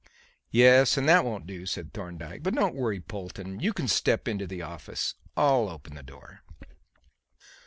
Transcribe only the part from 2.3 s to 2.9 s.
"But don't